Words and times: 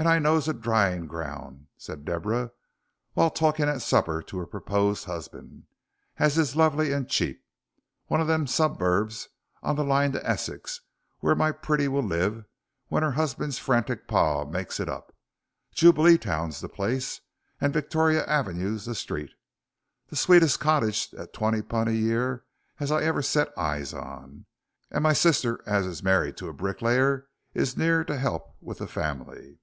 "And 0.00 0.06
I 0.06 0.20
knows 0.20 0.46
a 0.46 0.54
drying 0.54 1.08
ground," 1.08 1.66
said 1.76 2.04
Deborah, 2.04 2.52
while 3.14 3.30
talking 3.30 3.68
at 3.68 3.82
supper 3.82 4.22
to 4.22 4.38
her 4.38 4.46
proposed 4.46 5.06
husband, 5.06 5.64
"as 6.18 6.38
is 6.38 6.54
lovely 6.54 6.92
and 6.92 7.08
cheap. 7.10 7.42
One 8.06 8.20
of 8.20 8.28
them 8.28 8.46
suburbs 8.46 9.28
on 9.60 9.74
the 9.74 9.82
line 9.82 10.12
to 10.12 10.24
Essex, 10.24 10.82
where 11.18 11.34
my 11.34 11.50
pretty 11.50 11.88
will 11.88 12.04
live 12.04 12.44
when 12.86 13.02
her 13.02 13.10
husband's 13.10 13.58
frantic 13.58 14.06
par 14.06 14.44
makes 14.44 14.78
it 14.78 14.88
up. 14.88 15.12
Jubileetown's 15.74 16.60
the 16.60 16.68
place, 16.68 17.20
and 17.60 17.72
Victoria 17.74 18.24
Avenue 18.26 18.78
the 18.78 18.94
street. 18.94 19.32
The 20.10 20.14
sweetest 20.14 20.60
cottage 20.60 21.12
at 21.14 21.32
twenty 21.32 21.60
pun' 21.60 21.88
a 21.88 21.90
year 21.90 22.44
as 22.78 22.92
I 22.92 23.02
ever 23.02 23.20
set 23.22 23.48
eyes 23.58 23.92
on. 23.92 24.46
And 24.92 25.02
m'sister 25.02 25.58
as 25.66 25.86
is 25.86 26.04
married 26.04 26.36
to 26.36 26.48
a 26.48 26.52
bricklayer 26.52 27.26
is 27.52 27.76
near 27.76 28.04
to 28.04 28.16
help 28.16 28.54
with 28.60 28.78
the 28.78 28.86
family." 28.86 29.58